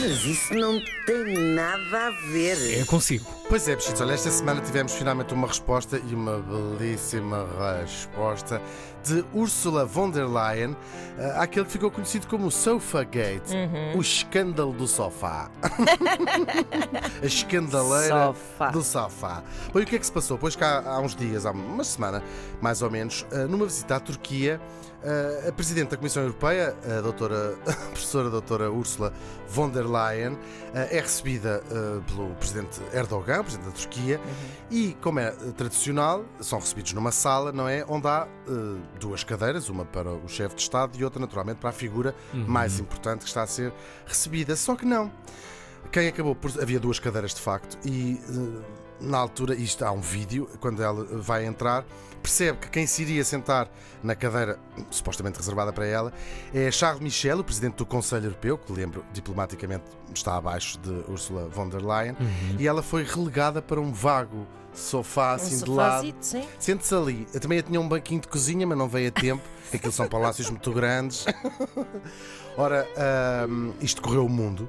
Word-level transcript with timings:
Mas 0.00 0.24
isso 0.24 0.54
não 0.54 0.80
tem 1.04 1.34
nada 1.54 2.06
a 2.06 2.10
ver. 2.32 2.80
É 2.80 2.84
consigo. 2.86 3.39
Pois 3.50 3.66
é, 3.66 3.74
bichitos, 3.74 4.00
olha, 4.00 4.12
esta 4.12 4.30
semana 4.30 4.60
tivemos 4.60 4.92
finalmente 4.92 5.34
uma 5.34 5.48
resposta 5.48 6.00
e 6.08 6.14
uma 6.14 6.38
belíssima 6.38 7.48
resposta 7.82 8.62
de 9.04 9.24
Ursula 9.34 9.84
von 9.84 10.08
der 10.08 10.28
Leyen 10.28 10.76
eh, 11.18 11.34
àquele 11.36 11.64
que 11.64 11.72
ficou 11.72 11.90
conhecido 11.90 12.28
como 12.28 12.46
o 12.46 12.50
Sofagate, 12.50 13.56
o 13.96 14.00
escândalo 14.00 14.72
do 14.72 14.86
sofá. 14.86 15.50
A 17.22 17.26
escandaleira 17.26 18.26
Sofá. 18.26 18.70
do 18.70 18.82
sofá. 18.82 19.42
Bem, 19.74 19.82
o 19.82 19.86
que 19.86 19.96
é 19.96 19.98
que 19.98 20.06
se 20.06 20.12
passou? 20.12 20.38
Pois 20.38 20.54
cá 20.56 20.82
há 20.86 21.00
uns 21.00 21.14
dias, 21.14 21.44
há 21.44 21.50
uma 21.50 21.84
semana, 21.84 22.22
mais 22.60 22.82
ou 22.82 22.90
menos, 22.90 23.26
eh, 23.32 23.46
numa 23.46 23.66
visita 23.66 23.96
à 23.96 24.00
Turquia, 24.00 24.60
eh, 25.02 25.46
a 25.48 25.52
Presidente 25.52 25.90
da 25.90 25.96
Comissão 25.96 26.22
Europeia, 26.22 26.74
a, 26.86 27.00
doutora, 27.00 27.56
a 27.66 27.72
professora 27.72 28.30
doutora 28.30 28.70
Ursula 28.70 29.12
von 29.48 29.68
der 29.70 29.86
Leyen, 29.86 30.38
é 30.72 31.00
recebida 31.00 31.62
pelo 32.06 32.28
Presidente 32.36 32.80
Erdogan, 32.92 33.39
Presidente 33.44 33.66
da 33.66 33.72
Turquia, 33.72 34.20
e, 34.70 34.96
como 35.00 35.20
é 35.20 35.28
eh, 35.28 35.52
tradicional, 35.56 36.24
são 36.40 36.58
recebidos 36.58 36.92
numa 36.92 37.12
sala, 37.12 37.52
não 37.52 37.68
é? 37.68 37.84
Onde 37.88 38.06
há 38.06 38.26
eh, 38.46 38.50
duas 38.98 39.24
cadeiras, 39.24 39.68
uma 39.68 39.84
para 39.84 40.10
o 40.10 40.28
chefe 40.28 40.54
de 40.56 40.62
Estado 40.62 40.98
e 40.98 41.04
outra, 41.04 41.20
naturalmente, 41.20 41.58
para 41.58 41.70
a 41.70 41.72
figura 41.72 42.14
mais 42.32 42.78
importante 42.80 43.20
que 43.20 43.28
está 43.28 43.42
a 43.42 43.46
ser 43.46 43.72
recebida. 44.06 44.56
Só 44.56 44.76
que 44.76 44.84
não. 44.84 45.10
Quem 45.90 46.08
acabou 46.08 46.34
por. 46.34 46.50
Havia 46.60 46.78
duas 46.78 46.98
cadeiras 46.98 47.34
de 47.34 47.40
facto, 47.40 47.78
e 47.86 48.20
eh, 48.28 48.89
na 49.00 49.18
altura, 49.18 49.54
isto 49.54 49.84
há 49.84 49.90
um 49.92 50.00
vídeo, 50.00 50.48
quando 50.60 50.82
ela 50.82 51.04
vai 51.18 51.44
entrar, 51.46 51.84
percebe 52.22 52.58
que 52.58 52.68
quem 52.68 52.86
se 52.86 53.02
iria 53.02 53.24
sentar 53.24 53.68
na 54.02 54.14
cadeira 54.14 54.58
supostamente 54.90 55.38
reservada 55.38 55.72
para 55.72 55.86
ela 55.86 56.12
é 56.52 56.70
Charles 56.70 57.00
Michel, 57.00 57.38
o 57.40 57.44
presidente 57.44 57.76
do 57.76 57.86
Conselho 57.86 58.26
Europeu, 58.26 58.58
que 58.58 58.72
lembro 58.72 59.04
diplomaticamente 59.12 59.84
está 60.14 60.36
abaixo 60.36 60.78
de 60.78 60.90
Ursula 61.10 61.48
von 61.48 61.68
der 61.68 61.82
Leyen, 61.82 62.16
e 62.58 62.66
ela 62.68 62.82
foi 62.82 63.04
relegada 63.04 63.62
para 63.62 63.80
um 63.80 63.92
vago 63.92 64.46
sofá 64.74 65.32
Um 65.32 65.34
assim 65.34 65.64
de 65.64 65.70
lado. 65.70 66.02
Sente-se 66.58 66.94
ali. 66.94 67.26
Eu 67.34 67.40
também 67.40 67.60
tinha 67.62 67.80
um 67.80 67.88
banquinho 67.88 68.20
de 68.20 68.28
cozinha, 68.28 68.66
mas 68.66 68.76
não 68.78 68.88
veio 68.88 69.08
a 69.08 69.10
tempo. 69.10 69.42
Aquilo 69.74 69.92
são 69.92 70.06
palácios 70.08 70.48
muito 70.50 70.70
grandes. 70.72 71.24
Ora, 72.56 72.86
ahm, 72.96 73.70
isto 73.80 74.00
correu 74.02 74.26
o 74.26 74.28
mundo. 74.28 74.68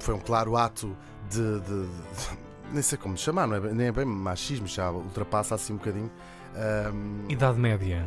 Foi 0.00 0.14
um 0.14 0.18
claro 0.18 0.56
ato 0.56 0.94
de, 1.30 1.60
de- 1.60 1.86
de- 1.86 2.45
Nem 2.72 2.82
sei 2.82 2.98
como 2.98 3.16
chamar, 3.16 3.46
não 3.46 3.56
é, 3.56 3.60
nem 3.72 3.86
é 3.88 3.92
bem 3.92 4.04
machismo, 4.04 4.66
já 4.66 4.90
ultrapassa 4.90 5.54
assim 5.54 5.72
um 5.72 5.76
bocadinho. 5.76 6.10
Ahm, 6.54 7.24
Idade 7.28 7.58
média. 7.58 8.04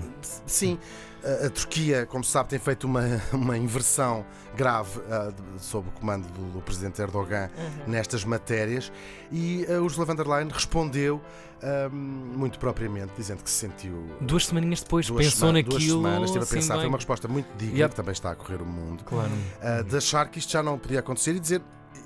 Sim, 0.47 0.77
a, 1.23 1.45
a 1.45 1.49
Turquia, 1.49 2.05
como 2.07 2.23
se 2.23 2.31
sabe, 2.31 2.49
tem 2.49 2.59
feito 2.59 2.85
uma, 2.85 3.03
uma 3.31 3.57
inversão 3.57 4.25
grave 4.57 4.99
de- 4.99 5.63
sob 5.63 5.87
o 5.87 5.91
comando 5.91 6.27
do, 6.29 6.53
do 6.53 6.61
presidente 6.61 6.99
Erdogan 7.01 7.49
nestas 7.87 8.25
matérias 8.25 8.91
e 9.31 9.65
a 9.71 9.79
Ursula 9.79 10.05
von 10.05 10.15
der 10.15 10.27
Leyen 10.27 10.49
respondeu 10.49 11.21
ah, 11.61 11.89
muito 11.89 12.57
propriamente, 12.59 13.11
dizendo 13.15 13.43
que 13.43 13.49
se 13.49 13.57
sentiu. 13.67 14.03
Duas 14.19 14.47
semaninhas 14.47 14.81
depois 14.81 15.05
duas 15.07 15.25
pensou 15.25 15.39
sema- 15.49 15.53
naquilo. 15.53 15.77
Duas 15.77 15.83
semanas, 15.83 16.29
estive 16.31 16.43
a 16.43 16.47
pensar, 16.47 16.73
bem. 16.73 16.81
foi 16.81 16.89
uma 16.89 16.97
resposta 16.97 17.27
muito 17.27 17.47
digna, 17.55 17.77
Yep. 17.79 17.89
que 17.91 17.95
também 17.95 18.11
está 18.13 18.31
a 18.31 18.35
correr 18.35 18.61
o 18.61 18.65
mundo, 18.65 19.03
Claro. 19.05 19.29
ah, 19.61 19.83
de 19.83 19.95
achar 19.95 20.27
que 20.27 20.39
isto 20.39 20.51
já 20.51 20.63
não 20.63 20.77
podia 20.77 20.99
acontecer 20.99 21.35
e 21.35 21.39
dizer. 21.39 21.61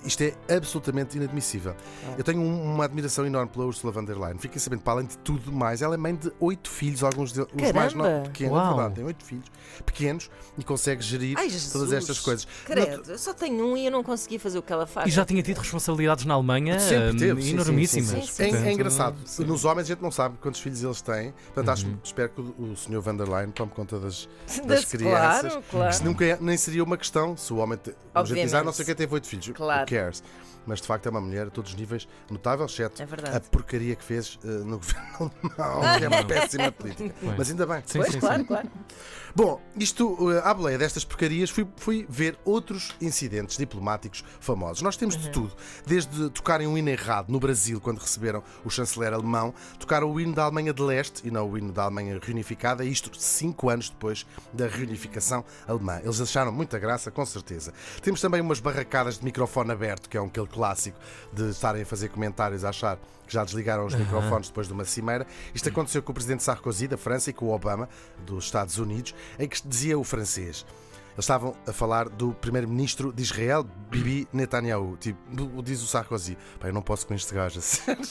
Isto 0.06 0.22
é 0.24 0.34
absolutamente 0.58 1.16
inadmissível. 1.18 1.74
Eu 2.18 2.24
tenho 2.26 2.42
um- 2.42 2.74
uma 2.74 2.84
admiração 2.84 3.26
enorme 3.26 3.50
pela 3.50 3.66
Ursula 3.66 3.94
von 3.94 4.04
der 4.04 4.18
Leyen. 4.18 4.38
Fiquem 4.38 4.60
sabendo, 4.60 4.82
para 4.82 4.94
além 4.94 5.06
de 5.06 5.18
tudo 5.20 5.50
mais, 5.50 5.82
ela 5.82 5.94
é 5.96 5.98
mãe 5.98 6.14
de 6.14 6.30
oito 6.42 6.70
filhos, 6.70 7.04
alguns 7.04 7.32
deles 7.32 7.48
os 7.54 7.72
mais 7.72 7.94
novos, 7.94 8.28
pequenos, 8.28 8.54
Uau! 8.54 8.66
é 8.66 8.76
verdade, 8.76 8.96
tem 8.96 9.06
oito 9.06 9.24
filhos 9.24 9.46
pequenos 9.86 10.30
e 10.58 10.64
consegue 10.64 11.02
gerir 11.02 11.38
Ai, 11.38 11.48
todas 11.72 11.94
estas 11.94 12.20
coisas. 12.20 12.46
Credo, 12.66 13.12
eu 13.12 13.18
só 13.18 13.34
tenho 13.34 13.66
um 13.66 13.78
e 13.78 13.86
eu 13.86 13.92
não 13.94 14.04
consegui 14.04 14.38
fazer 14.40 14.58
o 14.60 14.62
que 14.62 14.74
ela 14.74 14.86
faz. 14.86 15.08
E 15.08 15.12
já 15.12 15.24
tinha 15.26 15.42
tido 15.42 15.58
responsabilidades 15.60 16.26
na 16.26 16.34
Alemanha 16.34 16.80
Sempre 16.82 17.10
hum, 17.12 17.16
teve, 17.18 17.42
sim, 17.42 17.48
sim, 17.48 17.54
enormíssimas. 17.54 18.10
sim, 18.10 18.22
sim. 18.26 18.44
É, 18.44 18.70
é 18.70 18.74
engraçado. 18.74 19.16
sim. 19.26 19.46
Nos 19.46 19.64
homens 19.64 19.86
a 19.86 19.88
gente 19.94 20.02
não 20.02 20.12
sabe 20.12 20.36
quantos 20.42 20.60
filhos 20.60 20.84
eles 20.84 21.02
têm. 21.02 21.34
Portanto, 21.54 21.70
acho, 21.70 21.88
Uhum. 21.88 21.98
espero 22.04 22.30
que 22.30 22.42
o, 22.42 22.72
o 22.72 22.76
Sr. 22.76 23.00
Van 23.00 23.16
der 23.16 23.30
Leyen 23.30 23.52
tome 23.52 23.72
conta 23.72 23.98
das, 24.00 24.28
das 24.48 24.66
Das- 24.66 24.86
crianças. 24.86 25.52
Claro, 25.54 25.64
claro. 25.72 25.90
Isso 25.92 26.04
nunca 26.04 26.26
é- 26.26 26.38
nem 26.42 26.58
seria 26.58 26.84
uma 26.84 26.98
questão 26.98 27.38
se 27.38 27.54
o 27.54 27.58
homem. 27.58 27.78
Te, 27.78 27.96
ah, 28.14 28.64
não 28.64 28.74
sei 28.74 28.84
quem 28.86 28.96
teve 28.96 29.14
oito 29.14 29.28
filhos. 29.28 29.50
Claro. 29.56 29.73
Who 29.82 29.86
cares? 29.86 30.24
Mas 30.66 30.82
de 30.82 30.88
facto 30.88 31.06
é 31.08 31.10
uma 31.10 31.22
mulher 31.22 31.48
a 31.48 31.50
todos 31.50 31.72
os 31.72 31.78
níveis 31.78 32.08
notável, 32.30 32.66
exceto 32.66 33.02
É 33.02 33.36
a 33.36 33.40
porcaria 33.40 33.96
que 33.96 34.04
fez 34.04 34.40
eh, 34.44 34.48
no 34.48 34.78
governo 34.80 35.32
alemão, 35.58 35.98
que 36.00 36.06
é 36.06 36.08
uma 36.08 36.24
péssima 36.26 36.72
política. 36.72 37.16
Pois. 37.20 37.38
Mas 37.38 37.50
ainda 37.50 37.66
bem. 37.66 37.84
Sim, 37.86 38.00
Pois, 38.00 38.12
sim, 38.12 38.20
claro, 38.20 38.40
sim. 38.40 38.46
claro. 38.46 38.72
Bom, 39.36 39.60
isto, 39.76 40.32
eh, 40.32 40.42
à 40.44 40.54
boleia 40.54 40.78
destas 40.78 41.04
porcarias, 41.04 41.50
fui, 41.50 41.68
fui 41.78 42.06
ver 42.08 42.38
outros 42.46 42.94
incidentes 43.02 43.58
diplomáticos 43.58 44.24
famosos. 44.40 44.82
Nós 44.82 44.96
temos 44.96 45.18
de 45.18 45.30
tudo. 45.30 45.54
Desde 45.86 46.30
tocarem 46.30 46.68
um 46.68 46.78
hino 46.78 46.90
errado 46.90 47.30
no 47.30 47.40
Brasil, 47.40 47.82
quando 47.82 47.98
receberam 48.00 48.44
o 48.64 48.70
chanceler 48.70 49.14
alemão, 49.14 49.54
tocaram 49.80 50.12
o 50.12 50.20
hino 50.20 50.34
da 50.36 50.44
Alemanha 50.44 50.74
de 50.74 50.82
Leste 50.82 51.28
e 51.28 51.32
não 51.32 51.50
o 51.50 51.58
hino 51.58 51.72
da 51.72 51.84
Alemanha 51.84 52.20
reunificada, 52.22 52.86
isto 52.86 53.10
cinco 53.20 53.70
anos 53.70 53.90
depois 53.90 54.26
da 54.52 54.68
reunificação 54.68 55.44
alemã. 55.68 56.00
Eles 56.04 56.22
acharam 56.22 56.52
muita 56.52 56.78
graça, 56.78 57.10
com 57.10 57.26
certeza. 57.26 57.74
Temos 58.02 58.22
também 58.22 58.40
umas 58.42 58.60
barracadas 58.60 59.18
de 59.18 59.26
microfone 59.26 59.72
aberto, 59.72 60.10
que 60.10 60.18
é 60.18 60.22
um 60.22 60.28
aquele 60.28 60.48
clássico 60.54 60.98
de 61.34 61.50
estarem 61.50 61.82
a 61.82 61.86
fazer 61.86 62.10
comentários 62.10 62.64
a 62.64 62.70
achar 62.70 62.98
que 63.28 63.34
já 63.34 63.44
desligaram 63.44 63.86
os 63.86 63.96
microfones 63.96 64.48
depois 64.50 64.68
de 64.68 64.74
uma 64.74 64.86
cimeira. 64.86 65.26
Isto 65.54 65.70
aconteceu 65.70 66.04
com 66.04 66.12
o 66.12 66.14
presidente 66.16 66.44
Sarkozy 66.44 66.88
da 66.88 66.98
França 66.98 67.30
e 67.30 67.34
com 67.34 67.46
o 67.46 67.54
Obama 67.54 67.88
dos 68.26 68.46
Estados 68.46 68.78
Unidos, 68.78 69.16
em 69.40 69.48
que 69.48 69.66
dizia 69.68 69.98
o 69.98 70.04
francês. 70.04 70.66
Eles 71.16 71.26
estavam 71.26 71.56
a 71.68 71.72
falar 71.72 72.10
do 72.10 72.34
primeiro-ministro 72.34 73.14
de 73.14 73.22
Israel, 73.22 73.64
Bibi 73.92 74.28
Netanyahu. 74.34 74.98
Tipo, 74.98 75.62
diz 75.62 75.84
o 75.84 75.86
Sarkozy: 75.88 76.36
Pá, 76.60 76.70
eu 76.70 76.74
não 76.74 76.82
posso 76.82 77.06
com 77.06 77.14
este 77.14 77.32
gajo. 77.36 77.60
a 77.60 77.62
sério." 77.64 78.02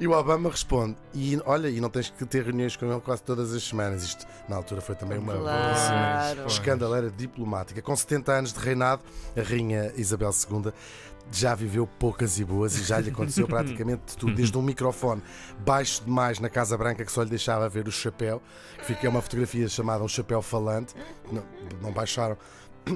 e 0.00 0.08
o 0.08 0.12
Obama 0.12 0.48
responde: 0.48 0.96
e, 1.14 1.38
Olha, 1.44 1.68
e 1.68 1.78
não 1.78 1.90
tens 1.90 2.08
que 2.08 2.24
ter 2.24 2.42
reuniões 2.42 2.74
com 2.74 2.90
ele 2.90 3.00
quase 3.02 3.22
todas 3.22 3.52
as 3.52 3.62
semanas. 3.62 4.02
Isto, 4.02 4.26
na 4.48 4.56
altura, 4.56 4.80
foi 4.80 4.94
também 4.94 5.18
uma 5.18 5.34
Claro. 5.34 6.46
escandaleira 6.46 7.10
diplomática. 7.10 7.82
Com 7.82 7.94
70 7.94 8.32
anos 8.32 8.52
de 8.54 8.58
reinado, 8.60 9.02
a 9.36 9.42
rainha 9.42 9.92
Isabel 9.94 10.30
II 10.30 10.72
já 11.32 11.54
viveu 11.54 11.86
poucas 11.86 12.38
e 12.38 12.44
boas 12.44 12.76
e 12.76 12.82
já 12.84 12.98
lhe 13.00 13.10
aconteceu 13.10 13.46
praticamente 13.48 14.02
de 14.08 14.16
tudo, 14.16 14.34
desde 14.34 14.56
um 14.58 14.62
microfone 14.62 15.22
baixo 15.64 16.02
demais 16.04 16.38
na 16.40 16.48
Casa 16.48 16.76
Branca 16.76 17.04
que 17.04 17.12
só 17.12 17.22
lhe 17.22 17.30
deixava 17.30 17.68
ver 17.68 17.86
o 17.86 17.92
chapéu, 17.92 18.42
que 18.78 18.84
fica 18.86 19.08
uma 19.08 19.22
fotografia 19.22 19.68
chamada 19.68 20.02
um 20.02 20.08
chapéu 20.08 20.42
falante, 20.42 20.94
não, 21.30 21.42
não 21.80 21.92
baixaram. 21.92 22.36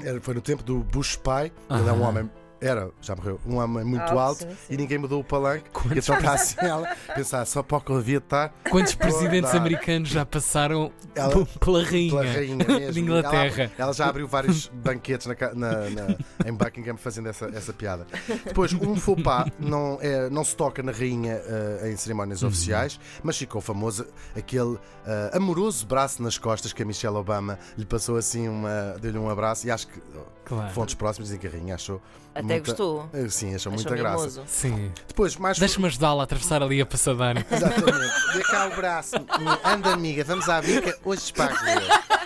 Era- 0.02 0.20
Foi 0.20 0.34
no 0.34 0.40
tempo 0.40 0.62
do 0.62 0.78
Bush 0.82 1.14
pai, 1.16 1.52
ele 1.70 1.88
é 1.88 1.92
um 1.92 2.02
homem. 2.02 2.30
Era, 2.66 2.90
já 3.02 3.14
morreu, 3.14 3.38
um 3.46 3.56
homem 3.58 3.84
muito 3.84 4.02
Alto, 4.02 4.18
alto 4.18 4.38
sim, 4.44 4.48
sim. 4.48 4.74
e 4.74 4.76
ninguém 4.76 4.96
mudou 4.98 5.20
o 5.20 5.24
palanque. 5.24 5.64
E 5.94 5.98
então 5.98 6.16
está 6.16 6.32
assim 6.32 6.56
ela, 6.60 6.88
pensar 7.14 7.44
só 7.44 7.62
para 7.62 7.76
o 7.76 7.80
que 7.80 7.90
eu 7.90 7.98
devia 7.98 8.18
estar 8.18 8.54
Quantos 8.70 8.94
presidentes 8.94 9.54
americanos 9.54 10.08
já 10.08 10.24
passaram 10.24 10.90
Ela- 11.14 11.44
p- 11.44 11.58
pela 11.58 11.82
rainha, 11.84 12.10
pela 12.10 12.24
rainha 12.32 12.56
mesmo. 12.66 12.92
de 12.92 13.00
Inglaterra? 13.00 13.62
Ela, 13.64 13.72
ela 13.78 13.92
já 13.92 14.06
abriu 14.08 14.26
vários 14.26 14.68
banquetes 14.68 15.26
na 15.26 15.34
ca- 15.34 15.52
na- 15.54 15.90
na- 15.90 16.16
em 16.46 16.52
Buckingham 16.54 16.96
fazendo 16.96 17.28
essa, 17.28 17.46
essa 17.54 17.72
piada. 17.72 18.06
Depois, 18.44 18.72
um 18.72 18.96
faux 18.96 19.22
pas 19.22 19.46
não, 19.58 19.98
é, 20.00 20.30
não 20.30 20.42
se 20.44 20.56
toca 20.56 20.82
na 20.82 20.92
rainha 20.92 21.34
eh, 21.44 21.90
em 21.92 21.96
cerimónias 21.96 22.42
Uhum. 22.42 22.48
oficiais, 22.48 22.98
mas 23.22 23.36
ficou 23.36 23.60
famoso 23.60 24.06
aquele 24.34 24.78
eh, 25.06 25.30
amoroso 25.34 25.86
braço 25.86 26.22
nas 26.22 26.38
costas 26.38 26.72
que 26.72 26.82
a 26.82 26.86
Michelle 26.86 27.16
Obama 27.16 27.58
lhe 27.76 27.84
passou 27.84 28.16
assim, 28.16 28.48
uma, 28.48 28.96
deu-lhe 29.00 29.18
um 29.18 29.28
abraço 29.28 29.66
e 29.66 29.70
acho 29.70 29.86
que 29.88 30.00
oh, 30.16 30.34
Claro. 30.44 30.70
fontes 30.74 30.94
próximas 30.94 31.28
dizem 31.28 31.40
que 31.40 31.46
a 31.46 31.50
rainha 31.50 31.74
achou. 31.74 32.02
Até 32.34 32.53
muita- 32.54 32.70
gostou. 32.72 33.08
eh, 33.12 33.28
Sim, 33.28 33.54
achou, 33.54 33.72
Achou 33.72 33.72
muita 33.72 33.96
graça. 33.96 34.16
mimoso. 34.18 34.42
Sim. 34.46 34.92
Depois, 35.08 35.36
mais 35.36 35.58
Deixa-me 35.58 35.86
ajudá-la 35.86 36.22
a 36.22 36.24
atravessar 36.24 36.62
ali 36.62 36.80
a 36.80 36.86
passadeira. 36.86 37.44
Exatamente. 37.50 38.32
Dê 38.34 38.42
cá 38.42 38.66
o 38.66 38.76
braço. 38.76 39.16
Anda, 39.64 39.92
amiga, 39.92 40.24
vamos 40.24 40.48
à 40.48 40.60
bica. 40.60 40.98
Hoje 41.04 41.32
pago 41.32 41.54
eu. 41.54 42.23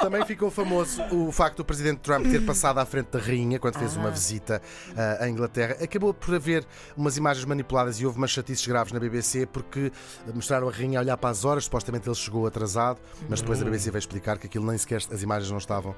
Também 0.00 0.24
ficou 0.26 0.50
famoso 0.50 1.02
o 1.10 1.32
facto 1.32 1.58
do 1.58 1.64
Presidente 1.64 1.98
Trump 2.00 2.26
ter 2.26 2.44
passado 2.44 2.78
à 2.78 2.84
frente 2.84 3.08
da 3.10 3.18
rainha 3.18 3.58
quando 3.58 3.78
fez 3.78 3.96
uma 3.96 4.10
visita 4.10 4.60
ah, 4.96 5.24
à 5.24 5.28
Inglaterra. 5.28 5.76
Acabou 5.82 6.12
por 6.12 6.34
haver 6.34 6.66
umas 6.96 7.16
imagens 7.16 7.44
manipuladas 7.44 7.98
e 8.00 8.06
houve 8.06 8.18
umas 8.18 8.30
chatices 8.30 8.66
graves 8.66 8.92
na 8.92 9.00
BBC 9.00 9.46
porque 9.46 9.90
mostraram 10.34 10.68
a 10.68 10.72
rainha 10.72 10.98
a 10.98 11.02
olhar 11.02 11.16
para 11.16 11.30
as 11.30 11.44
horas. 11.44 11.64
Supostamente 11.64 12.08
ele 12.08 12.14
chegou 12.14 12.46
atrasado, 12.46 13.00
mas 13.28 13.40
depois 13.40 13.60
a 13.60 13.64
BBC 13.64 13.90
veio 13.90 13.98
explicar 13.98 14.38
que 14.38 14.46
aquilo 14.46 14.66
nem 14.66 14.76
sequer 14.78 14.98
as 15.10 15.22
imagens 15.22 15.50
não 15.50 15.58
estavam, 15.58 15.94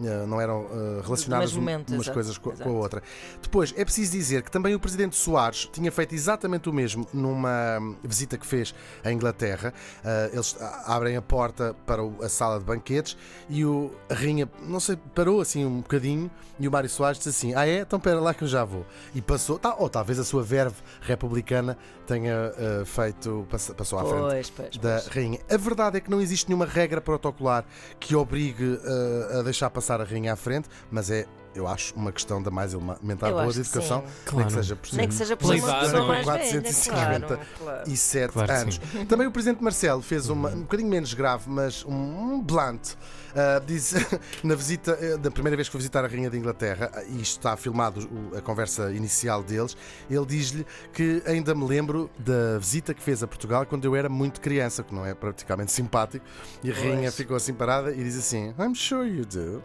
ah, 0.00 0.26
não 0.26 0.40
eram 0.40 0.66
ah, 0.70 1.02
relacionadas 1.04 1.52
momento, 1.52 1.90
umas 1.90 2.02
exato, 2.02 2.14
coisas 2.14 2.38
co- 2.38 2.52
com, 2.52 2.70
a 2.70 2.72
outra. 2.72 3.02
Depois, 3.40 3.72
é 3.76 3.84
preciso 3.84 4.12
dizer 4.12 4.42
que 4.42 4.50
também 4.50 4.74
o 4.74 4.80
Presidente 4.80 5.14
Soares 5.16 5.68
tinha 5.72 5.92
feito 5.92 6.14
exatamente 6.14 6.68
o 6.68 6.72
mesmo 6.72 7.06
numa 7.12 7.78
hum, 7.80 7.96
visita 8.02 8.36
que 8.38 8.46
fez 8.46 8.74
à 9.04 9.12
Inglaterra. 9.12 9.72
Ah, 10.04 10.30
eles 10.32 10.56
abrem 10.86 11.16
a 11.16 11.22
porta 11.22 11.76
para 11.86 12.02
a 12.22 12.28
sala 12.28 12.58
de 12.58 12.64
banquetes 12.64 13.16
e 13.48 13.64
o, 13.64 13.90
a 14.08 14.14
rainha, 14.14 14.48
não 14.66 14.80
sei, 14.80 14.96
parou 15.14 15.40
assim 15.40 15.64
um 15.64 15.80
bocadinho 15.80 16.30
e 16.58 16.68
o 16.68 16.70
Mário 16.70 16.88
Soares 16.88 17.18
disse 17.18 17.28
assim: 17.30 17.54
Ah, 17.54 17.66
é? 17.66 17.80
Então 17.80 17.96
espera 17.98 18.20
lá 18.20 18.32
que 18.34 18.44
eu 18.44 18.48
já 18.48 18.64
vou. 18.64 18.86
E 19.14 19.20
passou, 19.20 19.58
tá, 19.58 19.74
ou 19.78 19.88
talvez 19.88 20.18
a 20.18 20.24
sua 20.24 20.42
verve 20.42 20.76
republicana 21.00 21.76
tenha 22.06 22.52
ah, 22.56 22.84
feito, 22.84 23.46
pass- 23.50 23.72
passou 23.76 23.98
à 23.98 24.04
frente 24.04 24.20
Pois, 24.20 24.50
pois, 24.50 24.76
da 24.78 25.00
pois. 25.00 25.06
rainha. 25.08 25.38
A 25.50 25.56
verdade 25.56 25.96
é 25.96 26.00
que 26.00 26.10
não 26.10 26.20
existe 26.20 26.48
nenhuma 26.48 26.66
regra 26.66 27.00
protocolar 27.00 27.64
que 27.98 28.14
obrigue 28.14 28.64
uh, 28.64 29.40
a 29.40 29.42
deixar 29.42 29.70
passar 29.70 30.00
a 30.00 30.04
rainha 30.04 30.32
à 30.32 30.36
frente, 30.36 30.68
mas 30.90 31.10
é 31.10 31.26
eu 31.54 31.68
acho, 31.68 31.94
uma 31.94 32.10
questão 32.10 32.42
da 32.42 32.50
mais 32.50 32.72
elementar 32.72 33.28
Eu 33.28 33.36
boa 33.36 33.52
de 33.52 33.60
educação, 33.60 34.00
sim. 34.00 34.06
nem 34.06 34.24
Claro. 34.24 34.46
que 34.46 34.52
seja 34.54 34.74
por 34.76 34.92
Nem 34.94 35.08
que 35.08 35.14
seja 35.14 35.36
por 35.36 35.44
uma 35.44 35.54
Pela 35.54 35.68
idade, 35.68 35.84
pessoa 35.84 36.00
não 36.00 36.04
é? 36.04 36.08
mais 36.24 36.26
velha, 36.26 36.62
450 36.62 37.26
claro, 37.26 37.42
claro. 37.58 37.90
e 37.90 37.96
7 37.96 38.32
Claro 38.32 38.48
que 38.48 38.54
anos. 38.54 38.80
Também 39.06 39.26
o 39.26 39.30
Presidente 39.30 39.62
Marcelo 39.62 40.00
fez 40.00 40.30
uma, 40.30 40.48
um 40.48 40.60
bocadinho 40.62 40.88
menos 40.88 41.12
grave, 41.12 41.44
mas 41.50 41.84
um, 41.84 41.92
um 41.92 42.40
blunt. 42.40 42.94
Ah, 43.34 43.60
diz 43.64 43.94
na 44.44 44.54
visita, 44.54 44.96
eh, 45.00 45.16
da 45.16 45.30
primeira 45.30 45.56
vez 45.56 45.68
que 45.68 45.72
foi 45.72 45.78
visitar 45.78 46.04
a 46.04 46.08
Rainha 46.08 46.28
de 46.28 46.36
Inglaterra, 46.36 46.90
ah, 46.94 47.02
e 47.04 47.20
isto 47.22 47.38
está 47.38 47.56
filmado, 47.56 48.08
a 48.36 48.40
conversa 48.40 48.92
inicial 48.92 49.42
deles, 49.42 49.76
ele 50.10 50.26
diz-lhe 50.26 50.66
que 50.92 51.22
ainda 51.26 51.54
me 51.54 51.66
lembro 51.66 52.10
da 52.18 52.58
visita 52.58 52.92
que 52.92 53.02
fez 53.02 53.22
a 53.22 53.26
Portugal 53.26 53.64
quando 53.64 53.84
eu 53.84 53.96
era 53.96 54.08
muito 54.08 54.40
criança, 54.40 54.82
que 54.82 54.94
não 54.94 55.06
é 55.06 55.14
praticamente 55.14 55.72
simpático, 55.72 56.24
e 56.62 56.70
a 56.70 56.74
Rainha 56.74 57.02
Pois. 57.02 57.16
ficou 57.16 57.36
assim 57.36 57.54
parada 57.54 57.92
e 57.92 58.04
diz 58.04 58.18
assim: 58.18 58.54
I'm 58.58 58.74
sure 58.74 59.08
you 59.08 59.24
do. 59.24 59.62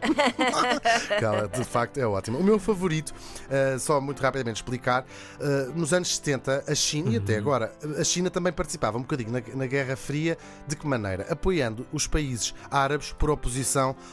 ela 1.21 1.47
de 1.47 1.63
facto 1.65 1.97
é 1.97 2.05
ótima. 2.05 2.37
O 2.37 2.43
meu 2.43 2.59
favorito, 2.59 3.13
uh, 3.47 3.77
só 3.79 3.99
muito 3.99 4.21
rapidamente 4.21 4.57
explicar, 4.57 5.03
uh, 5.03 5.77
nos 5.77 5.93
anos 5.93 6.15
70, 6.15 6.63
a 6.67 6.75
China, 6.75 7.09
e 7.09 7.17
até 7.17 7.37
agora, 7.37 7.71
a 7.99 8.03
China 8.03 8.29
também 8.29 8.53
participava 8.53 8.97
um 8.97 9.01
bocadinho 9.01 9.31
na, 9.31 9.41
na 9.55 9.65
Guerra 9.65 9.95
Fria. 9.95 10.37
De 10.67 10.75
que 10.75 10.87
maneira? 10.87 11.25
Apoiando 11.29 11.85
os 11.91 12.07
países 12.07 12.53
árabes 12.71 13.13
por 13.17 13.29
oposição 13.29 13.56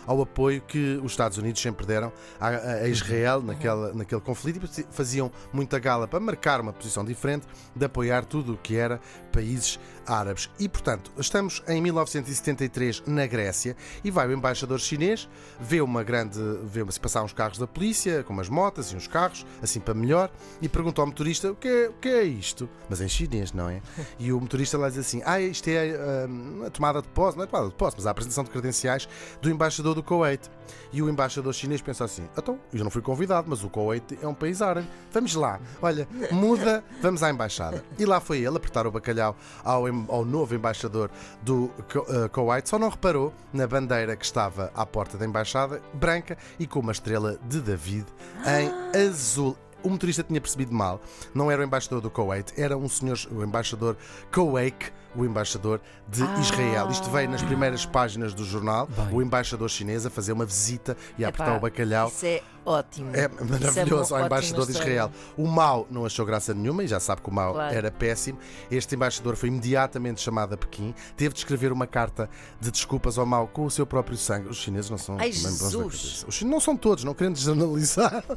ao 0.06 0.20
apoio 0.22 0.60
que 0.62 1.00
os 1.02 1.12
Estados 1.12 1.38
Unidos 1.38 1.60
sempre 1.60 1.86
deram 1.86 2.12
a, 2.40 2.48
a 2.48 2.88
Israel 2.88 3.42
naquela, 3.42 3.92
naquele 3.92 4.20
conflito 4.20 4.64
e 4.64 4.86
faziam 4.90 5.30
muita 5.52 5.78
gala 5.78 6.06
para 6.06 6.20
marcar 6.20 6.60
uma 6.60 6.72
posição 6.72 7.04
diferente 7.04 7.46
de 7.74 7.84
apoiar 7.84 8.24
tudo 8.24 8.54
o 8.54 8.56
que 8.56 8.76
era 8.76 9.00
países 9.32 9.78
árabes. 10.06 10.50
E, 10.58 10.68
portanto, 10.68 11.10
estamos 11.18 11.62
em 11.66 11.80
1973 11.80 13.02
na 13.06 13.26
Grécia 13.26 13.76
e 14.02 14.10
vai 14.10 14.28
o 14.28 14.32
embaixador 14.32 14.78
chinês, 14.78 15.28
vê 15.60 15.80
uma 15.80 16.02
grande. 16.02 16.38
vê-se 16.64 17.00
passar 17.00 17.22
uns 17.22 17.32
carros 17.32 17.58
da 17.58 17.66
polícia, 17.66 18.22
com 18.22 18.32
umas 18.32 18.48
motas 18.48 18.92
e 18.92 18.96
uns 18.96 19.08
carros, 19.08 19.44
assim 19.62 19.80
para 19.80 19.94
melhor, 19.94 20.30
e 20.60 20.68
pergunta 20.68 21.00
ao 21.00 21.06
motorista 21.06 21.50
o 21.50 21.56
que 21.56 21.68
é, 21.68 21.88
o 21.88 21.92
que 21.94 22.08
é 22.08 22.22
isto? 22.22 22.68
Mas 22.88 23.00
em 23.00 23.08
chinês, 23.08 23.52
não 23.52 23.68
é? 23.68 23.80
E 24.18 24.32
o 24.32 24.40
motorista 24.40 24.78
lá 24.78 24.88
diz 24.88 24.98
assim: 24.98 25.22
Ah, 25.24 25.40
isto 25.40 25.68
é 25.68 25.96
ah, 25.96 26.66
a 26.66 26.70
tomada 26.70 27.02
de 27.02 27.08
posse, 27.08 27.36
não 27.36 27.44
é 27.44 27.46
tomada 27.46 27.68
de 27.68 27.74
posse, 27.74 27.96
mas 27.96 28.06
a 28.06 28.10
apresentação 28.10 28.44
de 28.44 28.50
credenciais 28.50 29.08
do 29.40 29.50
embaixador 29.50 29.94
do 29.94 30.02
Kuwait. 30.02 30.50
E 30.92 31.02
o 31.02 31.10
embaixador 31.10 31.52
chinês 31.52 31.82
pensa 31.82 32.04
assim: 32.04 32.28
então, 32.36 32.58
eu 32.72 32.82
não 32.84 32.90
fui 32.90 33.02
convidado, 33.02 33.46
mas 33.48 33.62
o 33.62 33.68
Kuwait 33.68 34.18
é 34.22 34.26
um 34.26 34.34
país 34.34 34.62
árabe. 34.62 34.88
Vamos 35.12 35.34
lá, 35.34 35.60
olha, 35.82 36.08
muda, 36.30 36.82
vamos 37.02 37.22
à 37.22 37.30
embaixada. 37.30 37.84
E 37.98 38.04
lá 38.04 38.20
foi 38.20 38.38
ele 38.38 38.56
apertar 38.56 38.86
o 38.86 38.90
bacalhau 38.90 39.36
ao, 39.62 39.84
ao 40.08 40.24
novo 40.24 40.54
embaixador 40.54 41.10
do 41.42 41.70
eh, 42.08 42.28
Kuwait. 42.28 42.68
Só 42.68 42.78
não 42.78 42.88
reparou 42.88 43.32
na 43.52 43.66
bandeira 43.66 44.16
que 44.16 44.24
estava 44.24 44.70
à 44.74 44.86
porta 44.86 45.18
da 45.18 45.26
embaixada, 45.26 45.82
branca 45.92 46.38
e 46.58 46.66
com 46.66 46.80
uma 46.80 46.92
estrela 46.92 47.38
de 47.48 47.60
David 47.60 48.06
em 48.46 49.00
azul. 49.08 49.56
O 49.84 49.90
motorista 49.90 50.22
tinha 50.22 50.40
percebido 50.40 50.74
mal. 50.74 51.00
Não 51.34 51.50
era 51.50 51.60
o 51.62 51.64
embaixador 51.64 52.00
do 52.00 52.10
Kuwait, 52.10 52.52
era 52.56 52.76
um 52.76 52.88
senhor, 52.88 53.18
o 53.30 53.44
embaixador 53.44 53.96
Kuwait, 54.32 54.92
o 55.14 55.24
embaixador 55.24 55.80
de 56.08 56.22
Israel. 56.40 56.88
Isto 56.90 57.08
veio 57.10 57.28
nas 57.30 57.42
primeiras 57.42 57.86
páginas 57.86 58.34
do 58.34 58.44
jornal. 58.44 58.86
Bem. 58.86 59.08
O 59.12 59.22
embaixador 59.22 59.68
chinês 59.70 60.04
a 60.04 60.10
fazer 60.10 60.32
uma 60.32 60.44
visita 60.44 60.96
e 61.16 61.24
a 61.24 61.28
Epá, 61.28 61.44
apertar 61.44 61.56
o 61.58 61.60
bacalhau. 61.60 62.08
Isso 62.08 62.26
é 62.26 62.42
ótimo. 62.66 63.10
É 63.14 63.26
Isso 63.26 63.44
maravilhoso 63.44 64.14
uma 64.14 64.20
ao 64.20 64.26
embaixador 64.26 64.66
de 64.66 64.72
Israel. 64.72 65.10
O 65.36 65.46
Mao 65.46 65.86
não 65.90 66.04
achou 66.04 66.26
graça 66.26 66.52
nenhuma 66.52 66.82
e 66.82 66.88
já 66.88 66.98
sabe 66.98 67.22
que 67.22 67.28
o 67.28 67.32
Mao 67.32 67.52
Claro. 67.54 67.74
era 67.74 67.90
péssimo. 67.92 68.38
Este 68.70 68.96
embaixador 68.96 69.36
foi 69.36 69.50
imediatamente 69.50 70.20
chamado 70.20 70.54
a 70.54 70.56
Pequim, 70.56 70.92
teve 71.16 71.32
de 71.34 71.38
escrever 71.40 71.70
uma 71.72 71.86
carta 71.86 72.28
de 72.60 72.70
desculpas 72.70 73.16
ao 73.18 73.24
Mao 73.26 73.46
com 73.46 73.64
o 73.66 73.70
seu 73.70 73.86
próprio 73.86 74.16
sangue. 74.16 74.48
Os 74.48 74.56
chineses 74.56 74.90
não 74.90 74.98
são 74.98 75.16
Ai, 75.18 75.30
bons 75.30 75.60
Jesus. 75.60 76.24
Os 76.26 76.34
chineses 76.34 76.42
não 76.52 76.60
são 76.60 76.76
todos, 76.76 77.04
não 77.04 77.14
querendo 77.14 77.36
generalizar. 77.38 78.24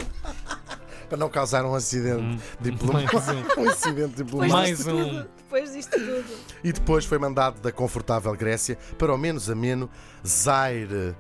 Para 1.09 1.17
não 1.17 1.29
causar 1.29 1.63
um 1.65 1.73
acidente 1.75 2.39
diplomático. 2.59 3.15
mais 3.15 3.29
um. 3.29 3.61
um 3.61 3.65
incidente 3.71 4.15
diplomático. 4.15 4.57
Mais 4.57 4.87
um. 4.87 5.25
Depois 5.37 5.73
disto 5.73 5.91
tudo. 5.91 6.25
E 6.63 6.71
depois 6.73 7.05
foi 7.05 7.17
mandado 7.17 7.61
da 7.61 7.71
confortável 7.71 8.33
Grécia 8.35 8.77
para 8.97 9.13
o 9.13 9.17
menos 9.17 9.49
ameno 9.49 9.89
Zaire. 10.25 11.15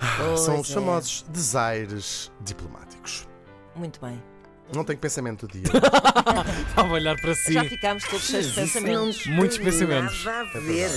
Ah, 0.00 0.36
São 0.36 0.60
os 0.60 0.66
Pois 0.66 0.70
é. 0.70 0.74
famosos 0.74 1.24
desaires 1.28 2.32
diplomáticos. 2.40 3.28
Muito 3.76 4.00
bem. 4.00 4.20
Não 4.74 4.84
tenho 4.84 4.98
pensamento 4.98 5.46
do 5.46 5.52
dia. 5.52 5.64
Estava 6.68 6.88
a 6.88 6.92
olhar 6.92 7.16
para 7.20 7.34
si. 7.34 7.52
Já 7.52 7.64
ficámos 7.64 8.04
todos 8.04 8.24
cheios 8.24 8.46
de 8.46 8.54
pensamentos. 8.54 9.26
Muitos 9.26 9.58
pensamentos. 9.58 10.24
Nada 10.24 10.48
a 10.54 10.60
ver. 10.60 10.90